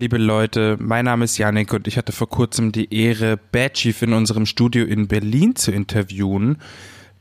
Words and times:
Liebe 0.00 0.16
Leute, 0.16 0.78
mein 0.80 1.04
Name 1.04 1.26
ist 1.26 1.36
Janik 1.36 1.74
und 1.74 1.86
ich 1.86 1.98
hatte 1.98 2.12
vor 2.12 2.30
kurzem 2.30 2.72
die 2.72 2.90
Ehre, 2.90 3.36
Bad 3.36 3.74
Chief 3.74 4.00
in 4.00 4.14
unserem 4.14 4.46
Studio 4.46 4.86
in 4.86 5.08
Berlin 5.08 5.56
zu 5.56 5.72
interviewen. 5.72 6.56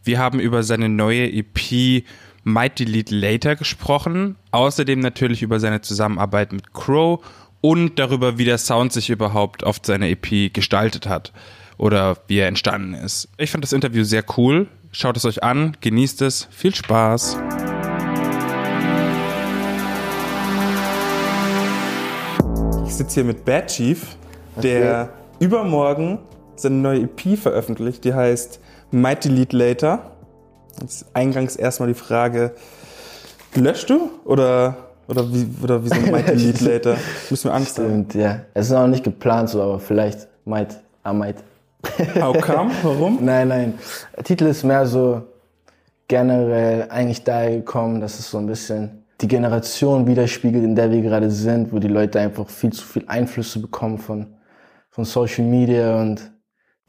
Wir 0.05 0.17
haben 0.17 0.40
über 0.40 0.63
seine 0.63 0.88
neue 0.88 1.29
EP 1.29 2.05
Might 2.46 2.79
Delete 2.79 3.13
Later 3.13 3.57
gesprochen, 3.57 4.38
außerdem 4.52 5.02
natürlich 5.02 5.42
über 5.42 5.60
seine 5.60 5.81
Zusammenarbeit 5.81 6.54
mit 6.54 6.73
Crow 6.73 7.20
und 7.60 8.00
darüber, 8.00 8.38
wie 8.38 8.46
der 8.46 8.57
Sound 8.57 8.93
sich 8.93 9.09
überhaupt 9.09 9.66
auf 9.66 9.82
seiner 9.84 10.07
EP 10.07 10.54
gestaltet 10.54 11.05
hat 11.05 11.34
oder 11.77 12.16
wie 12.27 12.38
er 12.38 12.48
entstanden 12.48 12.93
ist. 12.93 13.27
Ich 13.38 13.52
fand 13.52 13.66
das 13.66 13.73
Interview 13.73 14.05
sehr 14.05 14.23
cool. 14.38 14.70
Schaut 14.93 15.18
es 15.18 15.25
euch 15.25 15.43
an, 15.43 15.75
genießt 15.82 16.21
es, 16.21 16.48
viel 16.50 16.73
Spaß. 16.73 17.38
Sitze 23.00 23.16
hier 23.16 23.23
mit 23.23 23.45
Bad 23.45 23.68
Chief, 23.68 24.18
der 24.61 25.10
Okay. 25.39 25.46
übermorgen 25.46 26.19
seine 26.57 26.75
neue 26.75 27.01
EP 27.04 27.37
veröffentlicht, 27.37 28.04
die 28.04 28.14
heißt 28.14 28.60
Might 28.91 29.24
Delete 29.24 29.55
Later. 29.55 30.11
Jetzt 30.82 31.05
eingangs 31.14 31.55
erstmal 31.55 31.88
die 31.88 31.96
Frage, 31.96 32.52
löscht 33.55 33.89
du 33.89 34.11
oder, 34.25 34.75
oder, 35.08 35.33
wie, 35.33 35.47
oder 35.64 35.81
wieso 35.83 35.95
Might 36.11 36.27
Delete 36.27 36.66
Later? 36.66 36.97
Müssen 37.30 37.50
wir 37.50 37.53
Angst 37.53 37.77
haben. 37.80 37.86
Stimmt, 37.88 38.16
ja. 38.16 38.41
Es 38.53 38.66
ist 38.67 38.73
noch 38.73 38.88
nicht 38.88 39.05
geplant 39.05 39.50
so, 39.50 39.61
aber 39.61 39.80
vielleicht 39.80 40.27
might, 40.44 40.77
I 41.08 41.13
might. 41.13 41.38
How 42.19 42.38
come? 42.41 42.72
Warum? 42.83 43.19
Nein, 43.23 43.47
nein. 43.47 43.80
Der 44.17 44.25
Titel 44.25 44.45
ist 44.47 44.66
mehr 44.66 44.86
so 44.86 45.22
generell 46.09 46.89
eigentlich 46.89 47.23
daher 47.23 47.52
gekommen, 47.52 48.02
dass 48.02 48.19
es 48.19 48.30
so 48.30 48.39
ein 48.39 48.47
bisschen 48.47 49.05
die 49.22 49.28
Generation 49.28 50.08
widerspiegelt, 50.08 50.64
in 50.64 50.75
der 50.75 50.91
wir 50.91 51.02
gerade 51.02 51.30
sind, 51.30 51.73
wo 51.73 51.80
die 51.80 51.88
Leute 51.88 52.19
einfach 52.19 52.47
viel 52.50 52.72
zu 52.72 52.86
viel 52.86 53.03
Einflüsse 53.08 53.59
bekommen 53.59 53.97
von, 53.97 54.27
von 54.89 55.03
Social 55.05 55.45
Media 55.45 56.00
und 56.02 56.31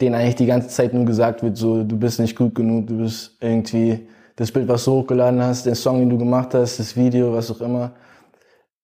denen 0.01 0.15
eigentlich 0.15 0.37
die 0.37 0.47
ganze 0.47 0.69
Zeit 0.69 0.95
nur 0.95 1.05
gesagt 1.05 1.43
wird, 1.43 1.57
so, 1.57 1.83
du 1.83 1.97
bist 1.99 2.21
nicht 2.21 2.37
gut 2.37 2.55
genug, 2.55 2.87
du 2.87 2.99
bist 2.99 3.37
irgendwie 3.41 4.09
das 4.37 4.51
Bild, 4.51 4.69
was 4.69 4.85
du 4.85 4.93
hochgeladen 4.93 5.43
hast, 5.43 5.67
den 5.67 5.75
Song, 5.75 5.99
den 5.99 6.09
du 6.09 6.17
gemacht 6.17 6.55
hast, 6.55 6.79
das 6.79 6.97
Video, 6.97 7.33
was 7.35 7.51
auch 7.51 7.61
immer, 7.61 7.93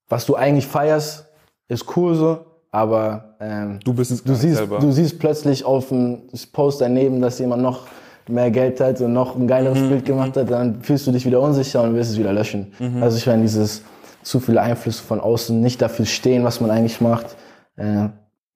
was 0.08 0.26
du 0.26 0.34
eigentlich 0.34 0.66
feierst, 0.66 1.24
ist 1.68 1.96
cool 1.96 2.14
so, 2.14 2.44
aber 2.70 3.36
ähm, 3.40 3.78
Du 3.82 3.94
bist 3.94 4.10
es 4.10 4.22
du 4.22 4.34
siehst, 4.34 4.58
selber. 4.58 4.78
du 4.80 4.90
siehst 4.92 5.18
plötzlich 5.18 5.64
auf 5.64 5.88
dem 5.88 6.22
Post 6.52 6.80
daneben, 6.80 7.22
dass 7.22 7.38
jemand 7.38 7.62
noch 7.62 7.86
mehr 8.28 8.50
Geld 8.50 8.80
hat 8.80 9.00
und 9.00 9.12
noch 9.12 9.36
ein 9.36 9.46
geileres 9.46 9.80
Mhm, 9.80 9.88
Bild 9.88 10.04
gemacht 10.04 10.36
hat, 10.36 10.50
dann 10.50 10.82
fühlst 10.82 11.06
du 11.06 11.12
dich 11.12 11.24
wieder 11.26 11.40
unsicher 11.40 11.82
und 11.82 11.94
willst 11.94 12.10
es 12.10 12.18
wieder 12.18 12.32
löschen. 12.32 12.72
Mhm. 12.78 13.02
Also 13.02 13.18
ich 13.18 13.26
meine, 13.26 13.42
dieses 13.42 13.82
zu 14.22 14.40
viele 14.40 14.60
Einflüsse 14.60 15.02
von 15.02 15.20
außen, 15.20 15.60
nicht 15.60 15.80
dafür 15.80 16.04
stehen, 16.04 16.44
was 16.44 16.60
man 16.60 16.70
eigentlich 16.70 17.00
macht, 17.00 17.36
äh, 17.76 18.08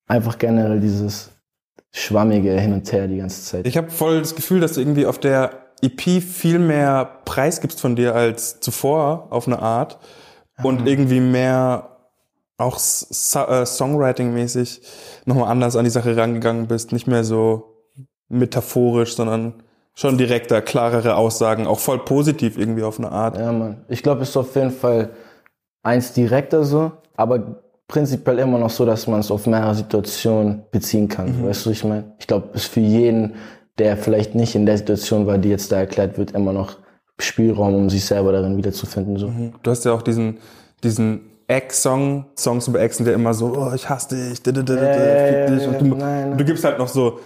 einfach 0.07 0.39
generell 0.39 0.81
dieses 0.81 1.31
schwammige 1.93 2.53
Hin 2.53 2.73
und 2.73 2.91
Her 2.91 3.07
die 3.07 3.19
ganze 3.19 3.43
Zeit. 3.43 3.67
Ich 3.67 3.77
habe 3.77 3.91
voll 3.91 4.21
das 4.21 4.35
Gefühl, 4.35 4.61
dass 4.61 4.73
du 4.73 4.81
irgendwie 4.81 5.07
auf 5.07 5.19
der 5.19 5.51
EP 5.83 6.21
viel 6.21 6.59
mehr 6.59 7.21
Preis 7.25 7.61
gibst 7.61 7.81
von 7.81 7.97
dir 7.97 8.15
als 8.15 8.61
zuvor, 8.61 9.29
auf 9.31 9.47
eine 9.47 9.61
Art. 9.61 9.99
Und 10.63 10.87
irgendwie 10.87 11.21
mehr 11.21 11.97
auch 12.59 12.79
so 12.79 13.39
äh, 13.39 13.65
Songwriting-mäßig 13.65 14.83
nochmal 15.25 15.51
anders 15.51 15.75
an 15.77 15.85
die 15.85 15.91
Sache 15.91 16.15
rangegangen 16.17 16.67
bist. 16.67 16.93
Nicht 16.93 17.07
mehr 17.07 17.25
so 17.25 17.80
metaphorisch, 18.31 19.15
sondern 19.15 19.55
schon 19.95 20.17
direkter, 20.17 20.63
klarere 20.63 21.17
Aussagen, 21.17 21.67
auch 21.67 21.79
voll 21.79 21.99
positiv 21.99 22.57
irgendwie 22.57 22.83
auf 22.83 22.99
eine 22.99 23.13
Art. 23.13 23.37
Ja, 23.37 23.53
Mann. 23.53 23.85
Ich 23.89 24.03
glaube, 24.03 24.23
es 24.23 24.31
ist 24.31 24.37
auf 24.37 24.55
jeden 24.57 24.71
Fall 24.71 25.11
eins 25.83 26.13
direkter 26.15 26.65
so, 26.65 26.93
aber 27.17 27.61
prinzipiell 27.87 28.39
immer 28.39 28.59
noch 28.59 28.71
so, 28.71 28.87
dass 28.87 29.07
man 29.07 29.21
es 29.21 29.31
auf 29.31 29.47
mehrere 29.47 29.75
Situationen 29.75 30.63
beziehen 30.71 31.09
kann. 31.09 31.45
Weißt 31.45 31.67
du, 31.67 31.71
ich 31.71 31.85
meine? 31.85 32.15
Ich 32.19 32.27
glaube, 32.27 32.49
es 32.55 32.63
ist 32.63 32.73
für 32.73 32.81
jeden, 32.81 33.35
der 33.79 33.97
vielleicht 33.97 34.35
nicht 34.35 34.55
in 34.55 34.65
der 34.65 34.79
Situation 34.79 35.27
war, 35.27 35.39
die 35.39 35.49
jetzt 35.49 35.73
da 35.73 35.79
erklärt 35.79 36.17
wird, 36.17 36.31
immer 36.31 36.53
noch 36.53 36.77
Spielraum, 37.19 37.75
um 37.75 37.91
sich 37.91 38.05
selber 38.05 38.33
darin 38.33 38.57
wiederzufinden. 38.57 39.19
So. 39.19 39.33
Du 39.63 39.71
hast 39.71 39.85
ja 39.85 39.93
auch 39.93 40.03
diesen, 40.03 40.39
diesen 40.83 41.21
Ex-Song, 41.47 42.27
Songs 42.39 42.69
über 42.69 42.81
Exen, 42.81 43.05
der 43.05 43.15
immer 43.15 43.35
so, 43.35 43.55
oh, 43.57 43.73
ich 43.75 43.89
hasse 43.89 44.15
dich, 44.15 44.43
d 44.43 44.51
-d 44.51 44.63
-d 44.63 44.73
-d 44.73 44.77
Ja, 44.77 45.41
ja, 45.41 45.47
fick 45.47 45.59
dich. 45.59 45.69
Und 45.69 45.81
du, 45.81 45.97
nein, 45.97 46.31
nein. 46.31 46.39
du 46.39 46.45
gibst 46.45 46.65
halt 46.65 46.79
noch 46.79 46.89
so 46.89 47.19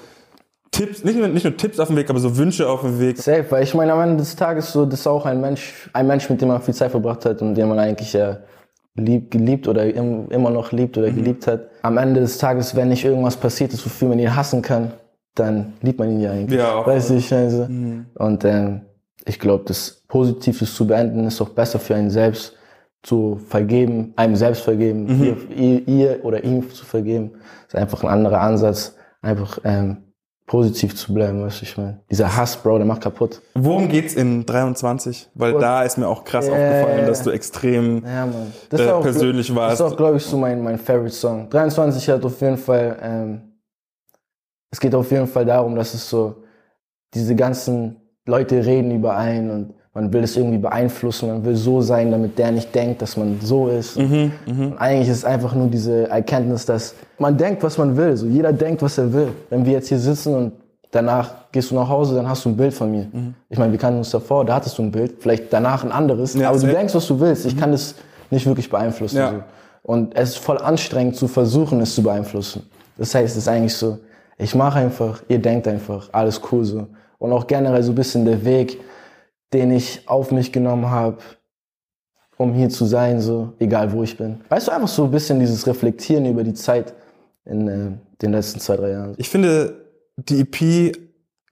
Tipps, 0.74 1.04
nicht 1.04 1.16
nur, 1.16 1.28
nicht 1.28 1.44
nur 1.44 1.56
Tipps 1.56 1.78
auf 1.78 1.88
dem 1.88 1.96
Weg, 1.96 2.10
aber 2.10 2.18
so 2.18 2.36
Wünsche 2.36 2.68
auf 2.68 2.80
dem 2.80 2.98
Weg. 2.98 3.18
Safe, 3.18 3.46
weil 3.50 3.62
ich 3.62 3.74
meine, 3.74 3.92
am 3.92 4.00
Ende 4.00 4.16
des 4.16 4.34
Tages 4.34 4.72
so, 4.72 4.84
das 4.84 5.00
ist 5.00 5.06
auch 5.06 5.24
ein 5.24 5.40
Mensch, 5.40 5.88
ein 5.92 6.06
Mensch, 6.06 6.28
mit 6.28 6.40
dem 6.40 6.48
man 6.48 6.60
viel 6.60 6.74
Zeit 6.74 6.90
verbracht 6.90 7.24
hat 7.24 7.40
und 7.42 7.54
den 7.54 7.68
man 7.68 7.78
eigentlich 7.78 8.12
ja 8.12 8.38
lieb, 8.96 9.30
geliebt 9.30 9.68
oder 9.68 9.92
im, 9.92 10.28
immer 10.30 10.50
noch 10.50 10.72
liebt 10.72 10.98
oder 10.98 11.10
geliebt 11.10 11.46
hat. 11.46 11.68
Am 11.82 11.96
Ende 11.96 12.20
des 12.20 12.38
Tages, 12.38 12.74
wenn 12.74 12.88
nicht 12.88 13.04
irgendwas 13.04 13.36
passiert 13.36 13.72
ist, 13.72 13.84
wofür 13.84 14.08
man 14.08 14.18
ihn 14.18 14.34
hassen 14.34 14.62
kann, 14.62 14.92
dann 15.34 15.74
liebt 15.82 15.98
man 15.98 16.10
ihn 16.10 16.20
ja 16.20 16.32
eigentlich. 16.32 16.58
Ja, 16.58 16.76
auch. 16.76 16.86
Weißt 16.86 17.10
du, 17.10 17.14
ich 17.14 17.30
meine 17.30 17.50
so. 17.50 17.68
Und 18.14 18.44
ähm, 18.44 18.82
ich 19.24 19.38
glaube, 19.38 19.64
das 19.66 20.02
Positives 20.08 20.74
zu 20.74 20.86
beenden 20.86 21.26
ist 21.26 21.40
auch 21.40 21.50
besser 21.50 21.78
für 21.78 21.94
einen 21.94 22.10
selbst 22.10 22.54
zu 23.02 23.38
vergeben, 23.48 24.12
einem 24.16 24.34
selbst 24.34 24.62
vergeben, 24.62 25.22
ihr, 25.22 25.36
ihr, 25.56 25.88
ihr 25.88 26.24
oder 26.24 26.42
ihm 26.42 26.68
zu 26.70 26.84
vergeben. 26.84 27.32
ist 27.66 27.74
einfach 27.74 28.02
ein 28.02 28.08
anderer 28.08 28.40
Ansatz, 28.40 28.96
einfach 29.20 29.58
ähm, 29.64 30.03
positiv 30.46 30.94
zu 30.94 31.14
bleiben, 31.14 31.42
weißt 31.42 31.60
du, 31.60 31.64
ich 31.64 31.76
meine. 31.76 32.00
Dieser 32.10 32.36
Hass, 32.36 32.56
Bro, 32.56 32.78
der 32.78 32.86
macht 32.86 33.00
kaputt. 33.00 33.40
Worum 33.54 33.88
geht's 33.88 34.14
in 34.14 34.44
23? 34.44 35.30
Weil 35.34 35.58
da 35.58 35.82
ist 35.82 35.96
mir 35.96 36.06
auch 36.06 36.24
krass 36.24 36.46
Ja, 36.48 36.52
aufgefallen, 36.52 37.06
dass 37.06 37.22
du 37.22 37.30
extrem 37.30 38.04
Ja, 38.04 38.26
Mann. 38.26 38.52
äh, 38.70 39.00
persönlich 39.02 39.54
warst. 39.54 39.80
Das 39.80 39.86
ist 39.86 39.92
auch, 39.92 39.96
glaube 39.96 40.18
ich, 40.18 40.24
so 40.24 40.36
mein, 40.36 40.62
mein 40.62 40.78
Favorite 40.78 41.14
Song. 41.14 41.48
23 41.48 42.08
hat 42.10 42.24
auf 42.24 42.40
jeden 42.40 42.58
Fall, 42.58 42.98
ähm, 43.00 43.40
es 44.70 44.78
geht 44.80 44.94
auf 44.94 45.10
jeden 45.10 45.26
Fall 45.28 45.46
darum, 45.46 45.74
dass 45.76 45.94
es 45.94 46.08
so, 46.08 46.42
diese 47.14 47.34
ganzen 47.36 47.96
Leute 48.26 48.64
reden 48.66 48.90
über 48.90 49.16
einen 49.16 49.50
und 49.50 49.74
man 49.94 50.12
will 50.12 50.24
es 50.24 50.36
irgendwie 50.36 50.58
beeinflussen, 50.58 51.28
man 51.28 51.44
will 51.44 51.54
so 51.54 51.80
sein, 51.80 52.10
damit 52.10 52.36
der 52.36 52.50
nicht 52.50 52.74
denkt, 52.74 53.00
dass 53.00 53.16
man 53.16 53.38
so 53.40 53.68
ist. 53.68 53.96
Mhm, 53.96 54.32
Und 54.46 54.78
eigentlich 54.78 55.08
ist 55.08 55.18
es 55.18 55.24
einfach 55.24 55.54
nur 55.54 55.68
diese 55.68 56.08
Erkenntnis, 56.08 56.66
dass 56.66 56.94
man 57.18 57.36
denkt, 57.36 57.62
was 57.62 57.78
man 57.78 57.96
will. 57.96 58.16
So 58.16 58.26
jeder 58.26 58.52
denkt, 58.52 58.82
was 58.82 58.98
er 58.98 59.12
will. 59.12 59.28
Wenn 59.50 59.64
wir 59.64 59.72
jetzt 59.74 59.88
hier 59.88 60.00
sitzen 60.00 60.34
und 60.34 60.52
danach 60.90 61.30
gehst 61.52 61.70
du 61.70 61.76
nach 61.76 61.88
Hause, 61.88 62.16
dann 62.16 62.28
hast 62.28 62.44
du 62.44 62.48
ein 62.48 62.56
Bild 62.56 62.74
von 62.74 62.90
mir. 62.90 63.06
Ich 63.48 63.58
meine, 63.58 63.70
wir 63.70 63.78
kannten 63.78 63.98
uns 63.98 64.10
davor, 64.10 64.44
da 64.44 64.56
hattest 64.56 64.76
du 64.78 64.82
ein 64.82 64.90
Bild, 64.90 65.14
vielleicht 65.20 65.52
danach 65.52 65.84
ein 65.84 65.92
anderes, 65.92 66.34
Mhm. 66.34 66.40
Ja, 66.40 66.48
aber 66.50 66.58
du 66.58 66.66
denkst, 66.66 66.94
was 66.94 67.06
du 67.06 67.20
willst. 67.20 67.46
Ich 67.46 67.56
kann 67.56 67.70
das 67.70 67.94
nicht 68.30 68.46
wirklich 68.46 68.68
beeinflussen. 68.68 69.18
Ja. 69.18 69.30
So. 69.30 69.36
Und 69.84 70.16
es 70.16 70.30
ist 70.30 70.38
voll 70.38 70.58
anstrengend 70.58 71.14
zu 71.14 71.28
versuchen, 71.28 71.80
es 71.80 71.94
zu 71.94 72.02
beeinflussen. 72.02 72.68
Das 72.96 73.14
heißt, 73.14 73.32
es 73.36 73.42
ist 73.42 73.48
eigentlich 73.48 73.74
so, 73.76 73.98
ich 74.38 74.54
mache 74.56 74.80
einfach, 74.80 75.22
ihr 75.28 75.38
denkt 75.38 75.68
einfach, 75.68 76.08
alles 76.10 76.40
cool 76.50 76.64
so. 76.64 76.86
Und 77.18 77.32
auch 77.32 77.46
generell 77.46 77.82
so 77.82 77.92
ein 77.92 77.94
bisschen 77.94 78.24
der 78.24 78.44
Weg, 78.44 78.80
den 79.54 79.70
ich 79.70 80.06
auf 80.06 80.30
mich 80.32 80.52
genommen 80.52 80.90
habe, 80.90 81.18
um 82.36 82.52
hier 82.52 82.68
zu 82.68 82.84
sein, 82.84 83.20
so, 83.20 83.52
egal 83.58 83.92
wo 83.92 84.02
ich 84.02 84.16
bin. 84.16 84.40
Weißt 84.48 84.68
du, 84.68 84.72
einfach 84.72 84.88
so 84.88 85.04
ein 85.04 85.10
bisschen 85.10 85.38
dieses 85.38 85.66
Reflektieren 85.66 86.26
über 86.26 86.42
die 86.42 86.54
Zeit 86.54 86.92
in 87.44 87.68
äh, 87.68 87.90
den 88.20 88.32
letzten 88.32 88.60
zwei, 88.60 88.76
drei 88.76 88.90
Jahren. 88.90 89.14
Ich 89.16 89.28
finde, 89.28 89.74
die 90.16 90.40
EP 90.40 90.96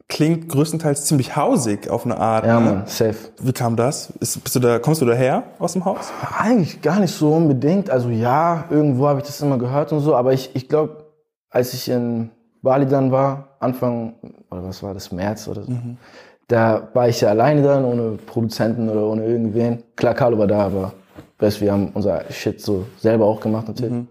klingt 0.08 0.48
größtenteils 0.48 1.06
ziemlich 1.06 1.36
hausig 1.36 1.88
auf 1.88 2.04
eine 2.04 2.18
Art. 2.18 2.44
Ja, 2.44 2.60
ne? 2.60 2.66
Mann, 2.66 2.82
safe. 2.86 3.16
Wie 3.40 3.52
kam 3.52 3.76
das? 3.76 4.10
Ist, 4.20 4.42
bist 4.42 4.56
du 4.56 4.60
da, 4.60 4.78
kommst 4.78 5.00
du 5.00 5.06
daher 5.06 5.44
aus 5.58 5.72
dem 5.72 5.84
Haus? 5.84 6.12
Eigentlich 6.36 6.82
gar 6.82 7.00
nicht 7.00 7.14
so 7.14 7.32
unbedingt. 7.32 7.88
Also 7.88 8.10
ja, 8.10 8.64
irgendwo 8.68 9.06
habe 9.06 9.20
ich 9.20 9.26
das 9.26 9.40
immer 9.40 9.58
gehört 9.58 9.92
und 9.92 10.00
so, 10.00 10.14
aber 10.14 10.32
ich, 10.32 10.50
ich 10.54 10.68
glaube, 10.68 11.06
als 11.48 11.72
ich 11.72 11.88
in 11.88 12.30
Bali 12.60 12.86
dann 12.86 13.10
war, 13.12 13.56
Anfang, 13.60 14.14
oder 14.50 14.64
was 14.64 14.82
war 14.82 14.92
das, 14.92 15.12
März 15.12 15.48
oder 15.48 15.62
so, 15.62 15.72
da 16.52 16.88
war 16.92 17.08
ich 17.08 17.20
ja 17.22 17.30
alleine 17.30 17.62
dann, 17.62 17.84
ohne 17.84 18.18
Produzenten 18.26 18.90
oder 18.90 19.06
ohne 19.06 19.24
irgendwen. 19.24 19.82
Klar, 19.96 20.12
Carlo 20.12 20.36
war 20.36 20.46
da, 20.46 20.66
aber 20.66 20.92
weißt, 21.38 21.62
wir 21.62 21.72
haben 21.72 21.90
unser 21.94 22.30
Shit 22.30 22.60
so 22.60 22.84
selber 22.98 23.24
auch 23.24 23.40
gemacht 23.40 23.68
natürlich. 23.68 24.04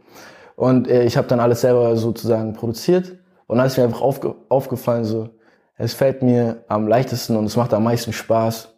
Und 0.56 0.88
äh, 0.88 1.04
ich 1.04 1.18
habe 1.18 1.28
dann 1.28 1.40
alles 1.40 1.62
selber 1.62 1.96
sozusagen 1.96 2.54
produziert 2.54 3.14
und 3.46 3.60
dann 3.60 3.68
ist 3.68 3.78
mir 3.78 3.84
einfach 3.84 4.02
aufge 4.02 4.34
aufgefallen, 4.50 5.06
so, 5.06 5.30
es 5.78 5.94
fällt 5.94 6.24
mir 6.24 6.64
am 6.68 6.88
leichtesten 6.88 7.36
und 7.36 7.46
es 7.46 7.56
macht 7.56 7.76
am 7.76 7.84
meisten 7.84 8.12
Spaß, 8.12 8.74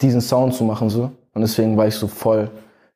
diesen 0.00 0.20
Sound 0.20 0.54
zu 0.54 0.62
machen 0.62 0.88
so. 0.88 1.10
Und 1.34 1.42
deswegen 1.42 1.76
war 1.76 1.88
ich 1.88 1.94
so 1.94 2.06
voll, 2.06 2.50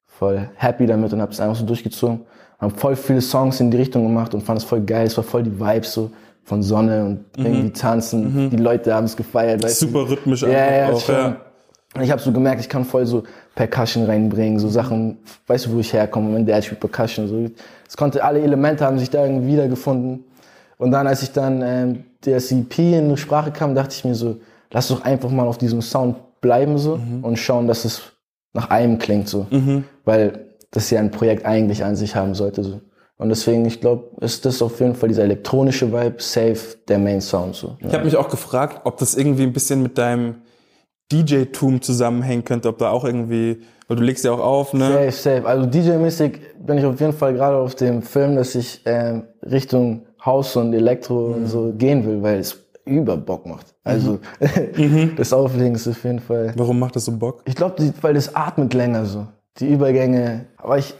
voll 0.06 0.48
happy 0.54 0.86
damit 0.86 1.12
und 1.12 1.20
habe 1.20 1.32
es 1.32 1.40
einfach 1.40 1.56
so 1.56 1.66
durchgezogen. 1.66 2.20
Habe 2.60 2.72
voll 2.76 2.94
viele 2.94 3.20
Songs 3.20 3.58
in 3.58 3.72
die 3.72 3.76
Richtung 3.76 4.04
gemacht 4.04 4.34
und 4.34 4.42
fand 4.42 4.58
es 4.58 4.64
voll 4.64 4.82
geil. 4.82 5.06
Es 5.06 5.16
war 5.16 5.24
voll 5.24 5.42
die 5.42 5.58
Vibes 5.58 5.92
so 5.92 6.12
von 6.44 6.62
Sonne 6.62 7.04
und 7.04 7.24
irgendwie 7.36 7.70
tanzen. 7.70 8.50
Die 8.50 8.56
Leute 8.56 8.94
haben 8.94 9.04
es 9.04 9.16
gefeiert. 9.16 9.62
Weißt 9.62 9.82
du? 9.82 9.86
Super 9.86 10.08
rhythmisch 10.10 10.42
Ja, 10.42 10.48
ja, 10.76 10.90
auch, 10.90 11.00
schon. 11.00 11.14
ja. 11.14 11.36
Und 11.94 12.02
Ich 12.02 12.10
habe 12.10 12.20
so 12.22 12.32
gemerkt, 12.32 12.60
ich 12.60 12.68
kann 12.68 12.84
voll 12.84 13.06
so 13.06 13.22
Percussion 13.54 14.04
reinbringen, 14.06 14.58
so 14.58 14.68
Sachen, 14.68 15.18
weißt 15.46 15.66
du, 15.66 15.74
wo 15.74 15.78
ich 15.78 15.92
herkomme, 15.92 16.34
wenn 16.34 16.46
der 16.46 16.60
spielt 16.62 16.80
Percussion, 16.80 17.28
so. 17.28 17.46
Es 17.86 17.96
konnte, 17.96 18.24
alle 18.24 18.40
Elemente 18.40 18.84
haben 18.84 18.98
sich 18.98 19.10
da 19.10 19.24
irgendwie 19.24 19.52
wiedergefunden. 19.52 20.24
Und 20.78 20.90
dann, 20.90 21.06
als 21.06 21.22
ich 21.22 21.32
dann 21.32 21.62
ähm, 21.62 22.04
der 22.24 22.38
CP 22.38 22.98
in 22.98 23.10
die 23.10 23.16
Sprache 23.16 23.50
kam, 23.50 23.74
dachte 23.74 23.94
ich 23.94 24.04
mir 24.04 24.14
so, 24.14 24.36
lass 24.70 24.88
doch 24.88 25.04
einfach 25.04 25.30
mal 25.30 25.46
auf 25.46 25.58
diesem 25.58 25.82
Sound 25.82 26.16
bleiben 26.40 26.76
so 26.78 26.98
und 27.22 27.38
schauen, 27.38 27.68
dass 27.68 27.84
es 27.84 28.02
nach 28.52 28.70
einem 28.70 28.98
klingt 28.98 29.28
so. 29.28 29.46
Weil 30.04 30.46
das 30.72 30.90
ja 30.90 30.98
ein 30.98 31.10
Projekt 31.10 31.44
eigentlich 31.46 31.84
an 31.84 31.94
sich 31.94 32.16
haben 32.16 32.34
sollte. 32.34 32.64
So. 32.64 32.80
Und 33.18 33.28
deswegen, 33.28 33.64
ich 33.66 33.80
glaube, 33.80 34.10
ist 34.20 34.44
das 34.44 34.60
auf 34.62 34.80
jeden 34.80 34.94
Fall 34.94 35.08
dieser 35.08 35.22
elektronische 35.24 35.92
Vibe, 35.92 36.16
safe, 36.18 36.58
der 36.88 36.98
Main 36.98 37.20
Sound 37.20 37.54
so. 37.54 37.76
Ich 37.80 37.92
habe 37.94 38.04
mich 38.04 38.16
auch 38.16 38.28
gefragt, 38.28 38.80
ob 38.84 38.98
das 38.98 39.14
irgendwie 39.14 39.44
ein 39.44 39.52
bisschen 39.52 39.82
mit 39.82 39.96
deinem 39.98 40.36
DJ-Tum 41.12 41.82
zusammenhängen 41.82 42.44
könnte, 42.44 42.68
ob 42.68 42.78
da 42.78 42.90
auch 42.90 43.04
irgendwie, 43.04 43.60
weil 43.86 43.96
du 43.96 44.02
legst 44.02 44.24
ja 44.24 44.32
auch 44.32 44.40
auf, 44.40 44.72
ne? 44.72 44.88
Safe, 45.10 45.12
safe. 45.12 45.46
Also 45.46 45.66
DJ-mäßig 45.68 46.38
bin 46.58 46.78
ich 46.78 46.84
auf 46.86 46.98
jeden 47.00 47.12
Fall 47.12 47.34
gerade 47.34 47.56
auf 47.58 47.74
dem 47.74 48.02
Film, 48.02 48.36
dass 48.36 48.54
ich 48.54 48.80
ähm, 48.86 49.24
Richtung 49.42 50.06
House 50.24 50.56
und 50.56 50.72
Elektro 50.72 51.28
Mhm. 51.28 51.34
und 51.34 51.46
so 51.46 51.72
gehen 51.76 52.04
will, 52.06 52.22
weil 52.22 52.38
es 52.40 52.56
über 52.84 53.16
Bock 53.16 53.46
macht. 53.46 53.74
Also 53.84 54.18
Mhm. 54.76 55.12
das 55.16 55.32
Auflegen 55.32 55.74
ist 55.74 55.86
auf 55.86 56.02
jeden 56.02 56.20
Fall. 56.20 56.52
Warum 56.56 56.78
macht 56.78 56.96
das 56.96 57.04
so 57.04 57.12
Bock? 57.12 57.42
Ich 57.44 57.54
glaube, 57.56 57.76
weil 58.00 58.14
das 58.14 58.34
atmet 58.34 58.72
länger 58.74 59.04
so. 59.04 59.26
Die 59.58 59.68
Übergänge. 59.70 60.46
Aber 60.56 60.78
ich 60.78 60.94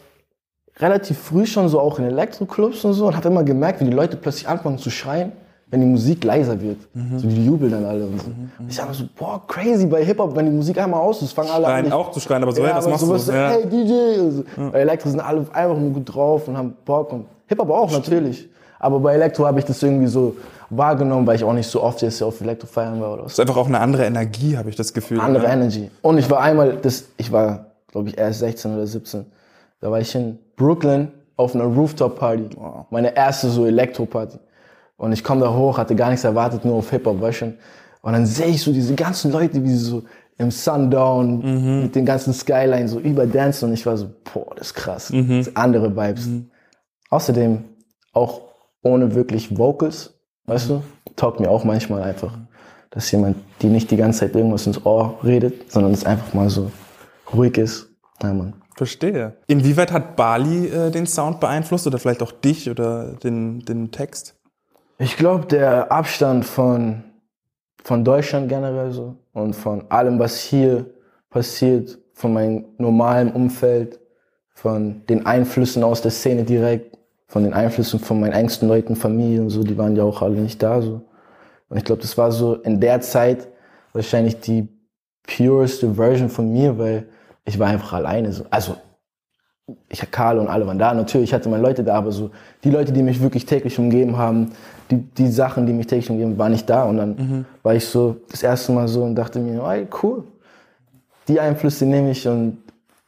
relativ 0.82 1.19
früh 1.19 1.46
schon 1.46 1.69
so 1.69 1.81
auch 1.81 1.99
in 1.99 2.05
Elektroclubs 2.05 2.84
und 2.84 2.93
so 2.93 3.06
und 3.06 3.17
habe 3.17 3.29
immer 3.29 3.44
gemerkt, 3.44 3.81
wie 3.81 3.84
die 3.84 3.93
Leute 3.93 4.17
plötzlich 4.17 4.49
anfangen 4.49 4.79
zu 4.79 4.90
schreien, 4.90 5.32
wenn 5.70 5.81
die 5.81 5.87
Musik 5.87 6.23
leiser 6.25 6.61
wird. 6.61 6.79
Mhm. 6.93 7.19
So 7.19 7.26
die 7.29 7.46
jubeln 7.46 7.70
dann 7.73 7.84
alle 7.84 8.05
und 8.05 8.20
so. 8.20 8.26
Und 8.58 8.69
ich 8.70 8.81
habe 8.82 8.93
so, 8.93 9.05
boah, 9.17 9.40
crazy 9.46 9.87
bei 9.87 10.05
Hip-Hop, 10.05 10.37
wenn 10.37 10.46
die 10.46 10.52
Musik 10.52 10.79
einmal 10.79 11.00
aus 11.00 11.23
ist, 11.23 11.32
fangen 11.32 11.50
alle 11.50 11.67
an. 11.67 11.73
Schreien 11.73 11.84
dich- 11.84 11.94
auch 11.94 12.11
zu 12.11 12.20
schreien, 12.20 12.43
aber 12.43 12.52
so, 12.52 12.62
hey, 12.62 12.73
was 12.75 12.87
machst 12.88 13.00
sowas, 13.06 13.26
du? 13.26 13.32
Ja. 13.32 13.49
Hey 13.50 13.67
DJ! 13.67 14.20
Und 14.20 14.32
so. 14.32 14.44
Bei 14.73 14.81
Elektro 14.81 15.08
sind 15.08 15.20
alle 15.20 15.46
einfach 15.52 15.79
nur 15.79 15.90
gut 15.90 16.14
drauf 16.14 16.49
und 16.49 16.58
haben 16.58 16.75
Bock 16.84 17.12
und 17.12 17.26
Hip-Hop 17.46 17.70
auch 17.70 17.90
natürlich. 17.90 18.49
Aber 18.79 18.99
bei 18.99 19.14
Elektro 19.14 19.46
habe 19.46 19.61
ich 19.61 19.64
das 19.64 19.81
irgendwie 19.82 20.08
so 20.08 20.34
wahrgenommen, 20.69 21.26
weil 21.26 21.37
ich 21.37 21.44
auch 21.44 21.52
nicht 21.52 21.69
so 21.69 21.82
oft 21.82 22.02
jetzt 22.02 22.20
auf 22.23 22.40
Elektro 22.40 22.67
feiern 22.67 23.00
war 23.00 23.12
oder 23.12 23.23
was. 23.25 23.32
Das 23.32 23.32
ist 23.34 23.40
einfach 23.40 23.56
auch 23.56 23.69
eine 23.69 23.79
andere 23.79 24.05
Energie, 24.05 24.56
habe 24.58 24.69
ich 24.70 24.76
das 24.76 24.93
Gefühl. 24.93 25.20
Andere 25.20 25.44
ne? 25.46 25.52
Energy. 25.52 25.90
Und 26.02 26.19
ich 26.19 26.29
war 26.29 26.40
einmal, 26.40 26.76
das, 26.82 27.05
ich 27.17 27.31
war, 27.31 27.67
glaube 27.93 28.08
ich, 28.08 28.19
erst 28.19 28.40
16 28.40 28.75
oder 28.75 28.87
17. 28.87 29.25
Da 29.82 29.90
war 29.90 30.00
ich 30.00 30.14
in 30.14 30.38
Brooklyn 30.56 31.08
auf 31.37 31.55
einer 31.55 31.64
Rooftop-Party. 31.64 32.56
Meine 32.90 33.14
erste 33.14 33.50
so 33.50 33.67
Elektro-Party. 33.67 34.38
Und 34.96 35.12
ich 35.12 35.25
komme 35.25 35.40
da 35.40 35.52
hoch, 35.52 35.76
hatte 35.76 35.96
gar 35.96 36.11
nichts 36.11 36.25
erwartet, 36.25 36.64
nur 36.64 36.76
auf 36.76 36.88
Hip-Hop, 36.90 37.20
weißt. 37.20 37.43
Und 38.00 38.12
dann 38.12 38.25
sehe 38.25 38.46
ich 38.46 38.62
so 38.62 38.73
diese 38.73 38.94
ganzen 38.94 39.32
Leute, 39.32 39.62
wie 39.62 39.69
sie 39.69 39.76
so 39.76 40.05
im 40.38 40.52
Sundown 40.52 41.82
mit 41.82 41.94
den 41.96 42.06
ganzen 42.06 42.32
Skyline 42.32 42.87
so 42.88 43.00
überdancen. 43.00 43.69
Und 43.69 43.75
ich 43.75 43.84
war 43.84 43.96
so, 43.96 44.08
boah, 44.32 44.55
das 44.56 44.69
ist 44.69 44.75
krass. 44.75 45.08
Das 45.08 45.26
sind 45.44 45.56
andere 45.56 45.96
Vibes. 45.96 46.29
Außerdem 47.11 47.64
auch 48.12 48.40
ohne 48.82 49.14
wirklich 49.14 49.58
Vocals, 49.58 50.14
weißt 50.46 50.70
du, 50.70 50.82
taugt 51.17 51.40
mir 51.40 51.50
auch 51.50 51.64
manchmal 51.64 52.02
einfach, 52.02 52.38
dass 52.90 53.11
jemand, 53.11 53.37
die 53.62 53.67
nicht 53.67 53.90
die 53.90 53.96
ganze 53.96 54.20
Zeit 54.20 54.37
irgendwas 54.37 54.67
ins 54.67 54.84
Ohr 54.87 55.19
redet, 55.25 55.73
sondern 55.73 55.93
es 55.93 56.06
einfach 56.06 56.34
mal 56.34 56.50
so 56.50 56.70
ruhig 57.34 57.58
ist. 57.58 57.88
Ja, 58.23 58.32
Mann. 58.32 58.62
Verstehe. 58.77 59.37
Inwieweit 59.47 59.93
hat 59.93 60.17
Bali 60.17 60.67
äh, 60.67 60.91
den 60.91 61.07
Sound 61.07 61.41
beeinflusst 61.41 61.87
oder 61.87 61.99
vielleicht 61.99 62.23
auch 62.23 62.33
dich 62.33 62.71
oder 62.71 63.13
den, 63.23 63.61
den 63.65 63.91
Text? 63.91 64.35
Ich 64.99 65.17
glaube, 65.17 65.47
der 65.47 65.91
Abstand 65.91 66.45
von, 66.45 67.05
von 67.83 68.05
Deutschland 68.05 68.49
generell 68.49 68.93
so 68.93 69.17
und 69.33 69.55
von 69.55 69.91
allem, 69.91 70.19
was 70.19 70.41
hier 70.41 70.87
passiert, 71.29 71.99
von 72.15 72.33
meinem 72.33 72.65
normalen 72.79 73.33
Umfeld, 73.33 74.01
von 74.55 75.05
den 75.07 75.27
Einflüssen 75.27 75.83
aus 75.83 76.03
der 76.03 76.11
Szene 76.11 76.45
direkt, 76.45 76.99
von 77.27 77.45
den 77.45 77.55
Einflüssen 77.55 77.99
von 77.99 78.21
meinen 78.21 78.33
engsten 78.33 78.69
Leuten, 78.69 78.95
Familie 78.95 79.41
und 79.41 79.51
so, 79.51 79.65
die 79.65 79.77
waren 79.77 79.97
ja 79.97 80.05
auch 80.05 80.23
alle 80.23 80.37
nicht 80.37 80.63
da 80.63 80.83
so. 80.83 81.03
Und 81.69 81.79
ich 81.79 81.85
glaube, 81.85 82.03
das 82.03 82.17
war 82.19 82.31
so 82.31 82.57
in 82.57 82.81
der 82.81 83.01
Zeit 83.01 83.49
wahrscheinlich 83.93 84.41
die 84.41 84.69
pureste 85.27 85.95
Version 85.95 86.29
von 86.29 86.53
mir, 86.53 86.79
weil 86.79 87.09
ich 87.44 87.59
war 87.59 87.69
einfach 87.69 87.93
alleine 87.93 88.33
so. 88.33 88.44
Also 88.50 88.77
ich 89.89 90.03
Karl 90.11 90.39
und 90.39 90.49
alle 90.49 90.67
waren 90.67 90.79
da. 90.79 90.93
Natürlich 90.93 91.33
hatte 91.33 91.49
meine 91.49 91.62
Leute 91.62 91.85
da, 91.85 91.94
aber 91.94 92.12
so 92.12 92.31
die 92.65 92.71
Leute, 92.71 92.93
die 92.93 93.03
mich 93.03 93.21
wirklich 93.21 93.47
täglich 93.47 93.79
umgeben 93.79 94.17
haben, 94.17 94.50
die, 94.91 94.97
die 94.99 95.29
Sachen, 95.29 95.67
die 95.67 95.73
mich 95.73 95.87
täglich 95.87 96.11
umgeben, 96.11 96.37
waren 96.39 96.53
nicht 96.53 96.69
da. 96.69 96.85
Und 96.85 96.97
dann 96.99 97.47
war 97.62 97.75
ich 97.75 97.87
so 97.87 98.17
das 98.31 98.43
erste 98.43 98.73
Mal 98.73 98.89
so 98.89 99.03
und 99.05 99.15
dachte 99.15 99.39
mir, 99.39 99.62
ey, 99.65 99.87
cool. 100.03 100.25
Die 101.29 101.39
Einflüsse 101.39 101.87
nehme 101.87 102.11
ich 102.11 102.27
und 102.27 102.59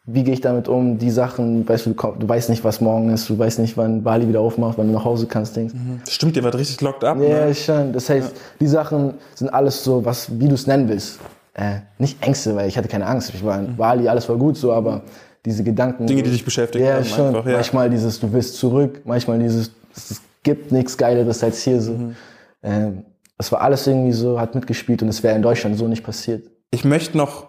wie 0.06 0.22
gehe 0.22 0.34
ich 0.34 0.40
damit 0.42 0.68
um? 0.68 0.98
Die 0.98 1.10
Sachen, 1.10 1.66
weißt 1.66 1.86
du, 1.86 1.94
du, 1.94 2.28
weißt 2.28 2.50
nicht, 2.50 2.62
was 2.62 2.80
morgen 2.80 3.08
ist, 3.10 3.28
du 3.28 3.38
weißt 3.38 3.58
nicht, 3.58 3.76
wann 3.76 4.02
Bali 4.02 4.28
wieder 4.28 4.40
aufmacht, 4.40 4.76
wann 4.78 4.86
du 4.88 4.92
nach 4.92 5.04
Hause 5.04 5.26
kannst, 5.26 5.56
Dings. 5.56 5.72
Stimmt, 6.08 6.36
ihr 6.36 6.44
wart 6.44 6.54
richtig 6.56 6.80
locked 6.82 7.02
up. 7.04 7.18
Ja, 7.20 7.46
Ne? 7.46 7.54
schon. 7.54 7.92
Das 7.92 8.08
heißt, 8.10 8.32
die 8.60 8.66
Sachen 8.66 9.14
sind 9.34 9.48
alles 9.48 9.82
so, 9.82 10.04
was, 10.04 10.38
wie 10.38 10.46
du 10.46 10.54
es 10.54 10.66
nennen 10.66 10.88
willst. 10.88 11.18
Äh, 11.54 11.80
nicht 11.98 12.22
Ängste, 12.22 12.56
weil 12.56 12.68
ich 12.68 12.76
hatte 12.76 12.88
keine 12.88 13.06
Angst. 13.06 13.32
Ich 13.32 13.44
war 13.44 13.58
in 13.58 13.76
Bali, 13.76 14.08
alles 14.08 14.28
war 14.28 14.36
gut 14.36 14.56
so, 14.56 14.72
aber 14.72 15.02
diese 15.44 15.62
Gedanken. 15.62 16.06
Dinge, 16.06 16.22
die 16.22 16.30
dich 16.30 16.44
beschäftigt 16.44 16.84
ja, 16.84 16.94
haben 16.94 17.04
schon. 17.04 17.26
einfach, 17.28 17.46
ja. 17.46 17.52
Manchmal 17.52 17.90
dieses, 17.90 18.18
du 18.20 18.32
willst 18.32 18.56
zurück, 18.56 19.02
manchmal 19.04 19.38
dieses, 19.38 19.70
es 19.96 20.20
gibt 20.42 20.72
nichts 20.72 20.96
Geileres 20.98 21.42
als 21.44 21.62
hier 21.62 21.80
so. 21.80 21.92
Mhm. 21.92 22.16
Ähm, 22.62 23.04
das 23.38 23.52
war 23.52 23.60
alles 23.60 23.86
irgendwie 23.86 24.12
so, 24.12 24.40
hat 24.40 24.54
mitgespielt 24.54 25.02
und 25.02 25.08
es 25.08 25.22
wäre 25.22 25.36
in 25.36 25.42
Deutschland 25.42 25.76
so 25.76 25.86
nicht 25.86 26.04
passiert. 26.04 26.50
Ich 26.70 26.84
möchte 26.84 27.16
noch 27.16 27.46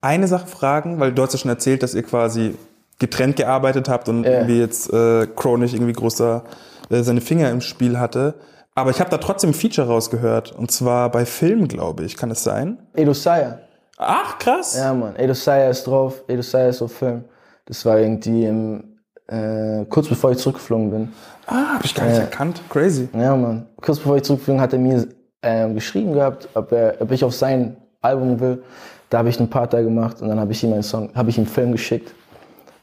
eine 0.00 0.28
Sache 0.28 0.46
fragen, 0.46 1.00
weil 1.00 1.12
du 1.12 1.22
hast 1.22 1.32
ja 1.32 1.38
schon 1.38 1.50
erzählt, 1.50 1.82
dass 1.82 1.94
ihr 1.94 2.02
quasi 2.02 2.54
getrennt 2.98 3.36
gearbeitet 3.36 3.88
habt 3.88 4.08
und 4.08 4.24
Ja. 4.24 4.30
irgendwie 4.32 4.58
jetzt 4.58 4.92
äh, 4.92 5.26
Crow 5.34 5.58
nicht 5.58 5.74
irgendwie 5.74 5.92
großer 5.92 6.44
äh, 6.90 7.02
seine 7.02 7.20
Finger 7.20 7.50
im 7.50 7.60
Spiel 7.60 7.98
hatte. 7.98 8.34
Aber 8.76 8.90
ich 8.90 9.00
habe 9.00 9.08
da 9.08 9.16
trotzdem 9.16 9.50
ein 9.50 9.54
Feature 9.54 9.88
rausgehört. 9.88 10.52
Und 10.52 10.70
zwar 10.70 11.10
bei 11.10 11.24
Film, 11.24 11.66
glaube 11.66 12.04
ich. 12.04 12.16
Kann 12.16 12.30
es 12.30 12.44
sein? 12.44 12.78
Edo 12.94 13.14
Saya. 13.14 13.60
Ach, 13.96 14.38
krass. 14.38 14.76
Ja, 14.76 14.92
Mann. 14.92 15.16
Edo 15.16 15.32
Saya 15.32 15.70
ist 15.70 15.86
drauf. 15.86 16.22
Edo 16.28 16.42
Saya 16.42 16.68
ist 16.68 16.82
auf 16.82 16.92
Film. 16.92 17.24
Das 17.64 17.86
war 17.86 17.98
irgendwie 17.98 18.44
im, 18.44 18.98
äh, 19.28 19.86
kurz 19.86 20.08
bevor 20.08 20.32
ich 20.32 20.38
zurückgeflogen 20.38 20.90
bin. 20.90 21.12
Ah, 21.46 21.74
habe 21.74 21.86
ich 21.86 21.94
gar 21.94 22.06
nicht 22.06 22.18
erkannt. 22.18 22.60
Crazy. 22.68 23.08
Ja, 23.14 23.34
Mann. 23.34 23.66
Kurz 23.80 23.98
bevor 23.98 24.18
ich 24.18 24.24
zurückflogen, 24.24 24.60
hat 24.60 24.74
er 24.74 24.78
mir 24.78 25.08
ähm, 25.42 25.74
geschrieben 25.74 26.12
gehabt, 26.12 26.46
ob, 26.52 26.70
er, 26.72 26.96
ob 27.00 27.10
ich 27.10 27.24
auf 27.24 27.34
sein 27.34 27.78
Album 28.02 28.38
will. 28.40 28.62
Da 29.08 29.18
habe 29.18 29.30
ich 29.30 29.38
einen 29.38 29.48
Part 29.48 29.72
da 29.72 29.80
gemacht 29.80 30.20
und 30.20 30.28
dann 30.28 30.38
habe 30.38 30.52
ich 30.52 30.62
ihm 30.62 30.74
einen 30.74 30.82
Song, 30.82 31.10
habe 31.14 31.30
ich 31.30 31.38
ihm 31.38 31.44
einen 31.44 31.50
Film 31.50 31.72
geschickt. 31.72 32.12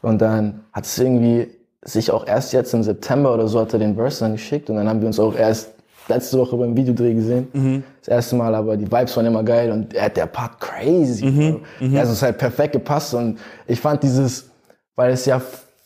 Und 0.02 0.20
dann 0.20 0.64
hat 0.72 0.86
es 0.86 0.98
irgendwie 0.98 1.48
sich 1.84 2.10
auch 2.10 2.26
erst 2.26 2.52
jetzt 2.52 2.74
im 2.74 2.82
September 2.82 3.32
oder 3.32 3.46
so 3.46 3.60
hat 3.60 3.72
er 3.74 3.78
den 3.78 3.94
Verse 3.94 4.20
dann 4.20 4.32
geschickt 4.32 4.70
und 4.70 4.76
dann 4.76 4.88
haben 4.88 5.00
wir 5.00 5.06
uns 5.06 5.20
auch 5.20 5.36
erst 5.36 5.73
letzte 6.08 6.38
Woche 6.38 6.56
beim 6.56 6.76
Videodreh 6.76 7.14
gesehen. 7.14 7.82
Das 8.00 8.08
erste 8.08 8.36
Mal, 8.36 8.54
aber 8.54 8.76
die 8.76 8.90
Vibes 8.90 9.16
waren 9.16 9.26
immer 9.26 9.42
geil 9.42 9.70
und 9.72 9.94
er 9.94 10.04
hat 10.06 10.16
der 10.16 10.26
Part 10.26 10.60
crazy. 10.60 11.30
Bro. 11.30 11.60
Also 11.98 12.12
es 12.12 12.22
hat 12.22 12.30
halt 12.30 12.38
perfekt 12.38 12.72
gepasst 12.72 13.14
und 13.14 13.38
ich 13.66 13.80
fand 13.80 14.02
dieses, 14.02 14.50
weil 14.96 15.12
es 15.12 15.24
ja 15.26 15.40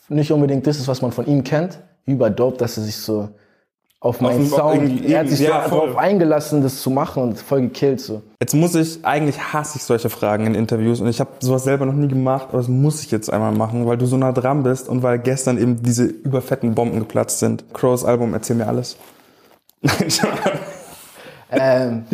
nicht 0.09 0.31
unbedingt 0.31 0.65
das 0.67 0.77
ist, 0.77 0.87
was 0.87 1.01
man 1.01 1.11
von 1.11 1.25
ihm 1.27 1.43
kennt, 1.43 1.79
über 2.05 2.29
dope, 2.29 2.57
dass 2.57 2.77
er 2.77 2.83
sich 2.83 2.97
so 2.97 3.29
auf 4.01 4.21
meinen 4.21 4.39
den- 4.39 4.47
Sound, 4.49 5.05
er 5.05 5.19
hat 5.19 5.27
sich 5.29 5.41
ja, 5.41 5.65
so 5.69 5.75
darauf 5.75 5.97
eingelassen, 5.97 6.63
das 6.63 6.81
zu 6.81 6.89
machen 6.89 7.21
und 7.21 7.37
voll 7.37 7.61
gekillt 7.61 7.99
so. 7.99 8.21
Jetzt 8.41 8.55
muss 8.55 8.73
ich, 8.75 9.03
eigentlich 9.03 9.37
hasse 9.53 9.77
ich 9.77 9.83
solche 9.83 10.09
Fragen 10.09 10.47
in 10.47 10.55
Interviews 10.55 11.01
und 11.01 11.07
ich 11.09 11.19
habe 11.19 11.31
sowas 11.39 11.65
selber 11.65 11.85
noch 11.85 11.93
nie 11.93 12.07
gemacht, 12.07 12.47
aber 12.49 12.59
das 12.59 12.69
muss 12.69 13.03
ich 13.03 13.11
jetzt 13.11 13.31
einmal 13.31 13.51
machen, 13.51 13.85
weil 13.87 13.97
du 13.97 14.05
so 14.05 14.15
nah 14.17 14.31
dran 14.31 14.63
bist 14.63 14.87
und 14.87 15.03
weil 15.03 15.19
gestern 15.19 15.57
eben 15.57 15.83
diese 15.83 16.05
überfetten 16.05 16.75
Bomben 16.75 16.99
geplatzt 16.99 17.39
sind. 17.39 17.65
Crows 17.73 18.05
Album, 18.05 18.33
erzähl 18.33 18.55
mir 18.55 18.67
alles. 18.67 18.95
Ähm, 21.51 22.05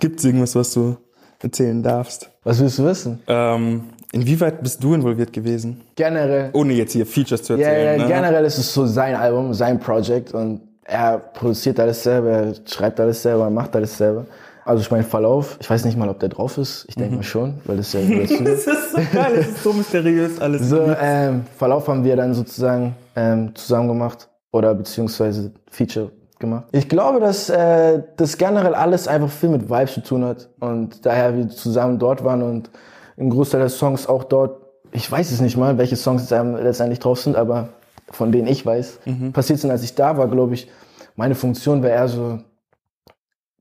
Gibt's 0.00 0.24
irgendwas, 0.24 0.54
was 0.54 0.72
du 0.74 0.96
erzählen 1.40 1.82
darfst? 1.82 2.30
was 2.44 2.60
willst 2.60 2.78
du 2.78 2.84
wissen? 2.84 3.20
Ähm, 3.26 3.84
inwieweit 4.12 4.62
bist 4.62 4.82
du 4.84 4.92
involviert 4.94 5.32
gewesen? 5.32 5.80
Generell. 5.96 6.50
Ohne 6.52 6.74
jetzt 6.74 6.92
hier 6.92 7.06
Features 7.06 7.42
zu 7.42 7.54
Ja, 7.54 7.68
erzählen. 7.68 8.00
ja, 8.00 8.06
ne? 8.06 8.12
generell 8.12 8.44
ist 8.44 8.58
es 8.58 8.72
so 8.74 8.84
sein 8.86 9.14
Album, 9.14 9.54
sein 9.54 9.78
Project 9.80 10.34
und 10.34 10.60
er 10.84 11.16
produziert 11.18 11.80
alles 11.80 12.02
selber, 12.02 12.28
er 12.30 12.54
schreibt 12.66 13.00
alles 13.00 13.22
selber, 13.22 13.48
macht 13.48 13.74
alles 13.76 13.96
selber. 13.96 14.26
Also 14.64 14.82
ich 14.82 14.90
meine 14.90 15.04
Verlauf, 15.04 15.56
ich 15.60 15.68
weiß 15.70 15.84
nicht 15.86 15.96
mal, 15.96 16.08
ob 16.08 16.20
der 16.20 16.28
drauf 16.28 16.58
ist. 16.58 16.84
Ich 16.88 16.96
Mhm. 16.96 17.00
denke 17.00 17.16
mal 17.16 17.22
schon, 17.22 17.54
weil 17.64 17.78
das 17.78 17.94
ist 17.94 17.94
ja. 17.94 18.00
Das 18.44 18.66
ist 18.66 18.92
so 18.92 18.98
geil, 19.12 19.32
das 19.36 19.46
ist 19.48 19.62
so 19.62 19.72
mysteriös 19.72 20.38
alles. 20.40 20.68
So, 20.68 20.80
ähm, 21.00 21.44
Verlauf 21.56 21.88
haben 21.88 22.04
wir 22.04 22.14
dann 22.16 22.34
sozusagen 22.34 22.94
ähm, 23.16 23.54
zusammen 23.54 23.88
gemacht 23.88 24.28
oder 24.52 24.74
beziehungsweise 24.74 25.52
Feature 25.70 26.10
gemacht. 26.42 26.64
Ich 26.72 26.90
glaube, 26.90 27.20
dass 27.20 27.48
äh, 27.48 28.02
das 28.18 28.36
generell 28.36 28.74
alles 28.74 29.08
einfach 29.08 29.30
viel 29.30 29.48
mit 29.48 29.70
Vibes 29.70 29.94
zu 29.94 30.02
tun 30.02 30.24
hat 30.24 30.50
und 30.60 31.06
daher 31.06 31.34
wir 31.34 31.48
zusammen 31.48 31.98
dort 31.98 32.22
waren 32.22 32.42
und 32.42 32.70
ein 33.16 33.30
Großteil 33.30 33.60
der 33.60 33.70
Songs 33.70 34.06
auch 34.06 34.24
dort, 34.24 34.60
ich 34.90 35.10
weiß 35.10 35.30
es 35.30 35.40
nicht 35.40 35.56
mal, 35.56 35.78
welche 35.78 35.96
Songs 35.96 36.28
jetzt 36.28 36.44
letztendlich 36.62 36.98
drauf 36.98 37.20
sind, 37.20 37.36
aber 37.36 37.70
von 38.10 38.30
denen 38.30 38.46
ich 38.48 38.66
weiß, 38.66 38.98
passiert 39.32 39.58
sind, 39.60 39.70
als 39.70 39.82
ich 39.82 39.94
da 39.94 40.18
war, 40.18 40.28
glaube 40.28 40.52
ich, 40.52 40.68
meine 41.16 41.34
Funktion 41.34 41.82
wäre 41.82 41.94
eher 41.94 42.08
so, 42.08 42.38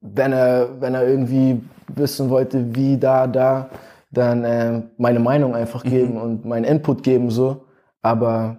wenn 0.02 0.34
er, 0.34 0.82
wenn 0.82 0.96
er 0.96 1.08
irgendwie 1.08 1.62
wissen 1.88 2.30
wollte, 2.30 2.76
wie 2.76 2.98
da, 2.98 3.28
da, 3.28 3.70
dann 4.10 4.44
ähm, 4.46 4.84
meine 4.98 5.20
Meinung 5.20 5.56
einfach 5.56 5.84
geben 5.84 6.18
und 6.18 6.46
meinen 6.46 6.66
Input 6.66 7.04
geben 7.04 7.30
so. 7.30 7.66
Aber 8.02 8.58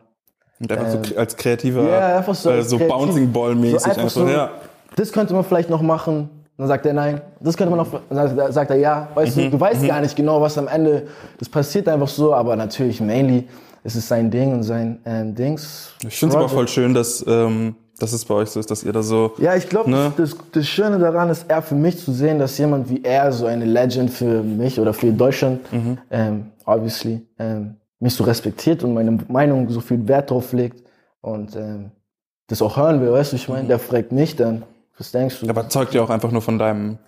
Und 0.63 0.73
einfach 0.73 1.05
so 1.11 1.17
als 1.19 1.37
kreativer, 1.37 1.83
ja, 1.89 2.19
einfach 2.19 2.35
so, 2.35 2.51
äh, 2.51 2.55
als 2.55 2.71
so 2.71 2.77
kreativ. 2.79 2.95
Bouncing 2.97 3.33
Ball 3.33 3.55
mäßig 3.55 3.81
so 3.81 3.85
einfach 3.91 4.03
einfach, 4.05 4.11
so, 4.11 4.27
ja. 4.29 4.51
das 4.97 5.13
könnte 5.13 5.35
man 5.35 5.45
vielleicht 5.45 5.69
noch 5.71 5.83
machen. 5.83 6.31
Dann 6.59 6.69
sagt 6.69 6.87
er 6.87 6.93
nein. 6.93 7.21
Das 7.41 7.57
könnte 7.57 7.75
man 7.75 7.85
noch, 7.85 8.01
dann 8.11 8.53
sagt- 8.53 8.71
er 8.71 8.77
ja. 8.77 9.09
Weißt 9.15 9.37
Mhm, 9.37 9.43
du, 9.45 9.51
du 9.53 9.61
weißt 9.61 9.87
gar 9.87 10.01
nicht 10.01 10.15
genau, 10.15 10.41
was 10.41 10.57
am 10.59 10.69
Ende, 10.69 11.09
das 11.39 11.49
passiert 11.49 11.89
einfach 11.89 12.09
so, 12.09 12.33
aber 12.35 12.55
natürlich 12.57 13.01
mainly 13.01 13.49
es 13.85 13.97
ist 13.97 14.07
sein 14.07 14.31
Ding 14.31 14.53
und 14.53 14.63
sein 14.63 15.01
ähm, 15.05 15.35
Dings. 15.35 15.91
Ich 16.07 16.17
finde 16.17 16.37
es 16.37 16.39
aber 16.39 16.49
voll 16.49 16.69
schön, 16.69 16.95
dass, 16.95 17.25
ähm, 17.27 17.75
dass 17.99 18.13
es 18.13 18.25
bei 18.25 18.35
euch 18.35 18.51
so 18.51 18.61
ist, 18.61 18.71
dass 18.71 18.85
ihr 18.85 18.93
da 18.93 19.03
so. 19.03 19.33
Ja, 19.39 19.57
ich 19.57 19.69
glaube, 19.69 19.91
Ne? 19.91 20.13
das, 20.17 20.37
das 20.53 20.69
Schöne 20.69 21.01
daran 21.01 21.31
ist 21.31 21.47
eher 21.51 21.63
für 21.63 21.75
mich 21.75 21.99
zu 21.99 22.13
sehen, 22.13 22.39
dass 22.39 22.57
jemand 22.59 22.89
wie 22.91 23.03
er, 23.03 23.33
so 23.33 23.47
eine 23.47 23.65
Legend 23.65 24.11
für 24.11 24.43
mich 24.45 24.79
oder 24.79 24.95
für 24.95 25.11
Deutschland, 25.11 25.61
ähm, 26.13 26.47
obviously, 26.65 27.27
ähm, 27.41 27.75
mich 28.03 28.15
so 28.15 28.25
respektiert 28.25 28.83
und 28.85 28.95
meine 28.95 29.19
Meinung 29.29 29.69
so 29.71 29.81
viel 29.81 30.07
Wert 30.09 30.31
drauf 30.31 30.53
legt 30.53 30.83
und 31.21 31.55
ähm, 31.57 31.93
das 32.49 32.61
auch 32.61 32.77
hören 32.77 33.01
will, 33.01 33.13
weißt 33.13 33.33
du, 33.33 33.37
ich 33.37 33.49
meine, 33.49 33.69
der 33.69 33.79
fragt 33.79 34.13
mich 34.13 34.37
dann, 34.37 34.65
was 34.99 35.13
denkst 35.13 35.41
du? 35.41 35.49
Aber 35.49 35.69
zeugt 35.69 35.95
ja 35.95 36.03
auch 36.03 36.11
einfach 36.11 36.31
nur 36.33 36.43
von 36.43 36.59
deinem. 36.59 36.99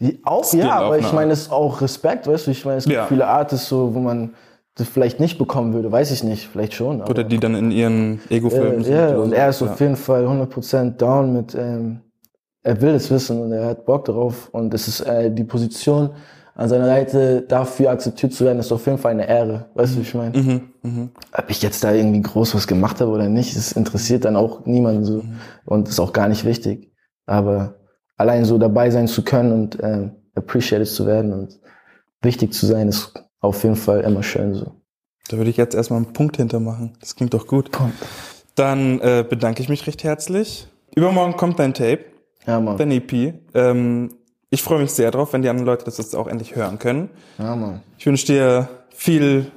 Die- 0.00 0.20
Auch 0.24 0.44
Skill 0.44 0.60
ja, 0.60 0.78
aber 0.80 0.98
ich 0.98 1.12
meine, 1.12 1.32
es 1.32 1.42
ist 1.42 1.52
auch 1.52 1.80
Respekt, 1.80 2.26
weißt 2.26 2.46
du, 2.46 2.50
ich 2.52 2.64
meine, 2.64 2.78
es 2.78 2.84
gibt 2.84 2.96
Ja. 2.96 3.06
viele 3.06 3.26
Artists 3.26 3.68
so, 3.68 3.94
wo 3.94 3.98
man 4.00 4.34
das 4.76 4.88
vielleicht 4.88 5.20
nicht 5.20 5.36
bekommen 5.36 5.74
würde, 5.74 5.92
weiß 5.92 6.10
ich 6.12 6.24
nicht, 6.24 6.48
vielleicht 6.48 6.74
schon. 6.74 7.02
Oder 7.02 7.22
die 7.24 7.38
dann 7.38 7.54
in 7.54 7.70
ihren 7.70 8.20
Ego-Filmen 8.30 8.80
äh, 8.80 8.84
sind. 8.84 8.94
ja, 8.96 9.16
und 9.18 9.32
er 9.32 9.48
ist 9.50 9.60
ja. 9.60 9.70
auf 9.70 9.78
jeden 9.80 9.96
Fall 9.96 10.24
100% 10.26 10.96
down 10.96 11.32
mit, 11.34 11.54
ähm, 11.54 12.00
er 12.62 12.80
will 12.80 12.94
es 12.94 13.10
wissen 13.10 13.40
und 13.42 13.52
er 13.52 13.66
hat 13.66 13.84
Bock 13.84 14.06
darauf 14.06 14.48
und 14.52 14.72
es 14.72 14.88
ist 14.88 15.00
äh, 15.00 15.30
die 15.30 15.44
Position 15.44 16.10
an 16.60 16.68
seiner 16.68 16.84
Seite 16.86 17.42
dafür 17.42 17.90
akzeptiert 17.90 18.34
zu 18.34 18.44
werden, 18.44 18.58
ist 18.58 18.70
auf 18.70 18.84
jeden 18.84 18.98
Fall 18.98 19.12
eine 19.12 19.26
Ehre, 19.26 19.70
weißt 19.74 19.94
du, 19.94 19.98
wie 19.98 20.02
ich 20.02 20.14
meine? 20.14 20.38
Mhm, 20.82 21.10
Ob 21.32 21.44
ich 21.48 21.62
jetzt 21.62 21.82
da 21.82 21.92
irgendwie 21.92 22.20
groß 22.20 22.54
was 22.54 22.66
gemacht 22.66 23.00
habe 23.00 23.10
oder 23.10 23.28
nicht, 23.30 23.56
das 23.56 23.72
interessiert 23.72 24.26
dann 24.26 24.36
auch 24.36 24.66
niemanden 24.66 25.04
so 25.04 25.24
und 25.64 25.88
ist 25.88 25.98
auch 26.00 26.12
gar 26.12 26.28
nicht 26.28 26.44
wichtig, 26.44 26.92
aber 27.24 27.76
allein 28.18 28.44
so 28.44 28.58
dabei 28.58 28.90
sein 28.90 29.08
zu 29.08 29.22
können 29.24 29.52
und 29.52 29.78
ähm, 29.82 30.10
appreciated 30.34 30.86
zu 30.88 31.06
werden 31.06 31.32
und 31.32 31.58
wichtig 32.20 32.52
zu 32.52 32.66
sein, 32.66 32.88
ist 32.88 33.14
auf 33.40 33.62
jeden 33.62 33.76
Fall 33.76 34.02
immer 34.02 34.22
schön 34.22 34.52
so. 34.54 34.72
Da 35.28 35.38
würde 35.38 35.48
ich 35.48 35.56
jetzt 35.56 35.74
erstmal 35.74 36.02
einen 36.02 36.12
Punkt 36.12 36.36
hintermachen. 36.36 36.92
Das 37.00 37.16
klingt 37.16 37.32
doch 37.32 37.46
gut. 37.46 37.70
Dann 38.54 39.00
äh, 39.00 39.24
bedanke 39.26 39.62
ich 39.62 39.68
mich 39.70 39.86
recht 39.86 40.04
herzlich. 40.04 40.68
Übermorgen 40.94 41.36
kommt 41.36 41.58
dein 41.58 41.72
Tape, 41.72 42.00
Ja, 42.46 42.60
Mann. 42.60 42.76
dein 42.76 42.90
EP. 42.90 43.34
Ähm, 43.54 44.10
ich 44.50 44.62
freue 44.62 44.80
mich 44.80 44.92
sehr 44.92 45.10
drauf, 45.10 45.32
wenn 45.32 45.42
die 45.42 45.48
anderen 45.48 45.66
Leute 45.66 45.84
das 45.84 45.98
jetzt 45.98 46.14
auch 46.14 46.26
endlich 46.26 46.56
hören 46.56 46.78
können. 46.78 47.08
Ja, 47.38 47.54
Mann. 47.54 47.82
Ich 47.98 48.06
wünsche 48.06 48.26
dir 48.26 48.68
viel 48.90 49.50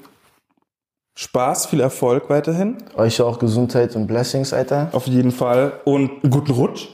Spaß, 1.15 1.67
viel 1.67 1.79
Erfolg 1.79 2.29
weiterhin. 2.29 2.77
Euch 2.95 3.21
auch 3.21 3.39
Gesundheit 3.39 3.95
und 3.95 4.07
Blessings, 4.07 4.53
Alter. 4.53 4.89
Auf 4.91 5.07
jeden 5.07 5.31
Fall. 5.31 5.73
Und 5.85 6.23
einen 6.23 6.31
guten 6.31 6.51
Rutsch. 6.51 6.87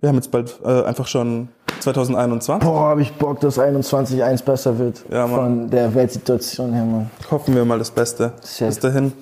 Wir 0.00 0.08
haben 0.08 0.16
jetzt 0.16 0.30
bald 0.30 0.58
äh, 0.64 0.82
einfach 0.84 1.06
schon 1.06 1.48
2021. 1.80 2.66
Boah, 2.66 2.90
hab 2.90 2.98
ich 2.98 3.12
Bock, 3.12 3.40
dass 3.40 3.58
21.1 3.58 4.44
besser 4.44 4.78
wird. 4.78 5.04
Ja, 5.10 5.26
Mann. 5.26 5.36
Von 5.36 5.70
der 5.70 5.94
Weltsituation 5.94 6.72
her, 6.72 6.84
Mann. 6.84 7.10
Hoffen 7.30 7.54
wir 7.54 7.64
mal 7.64 7.78
das 7.78 7.90
Beste. 7.90 8.32
Safe. 8.40 8.66
Bis 8.66 8.78
dahin. 8.78 9.12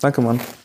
Danke, 0.00 0.20
Mann. 0.20 0.40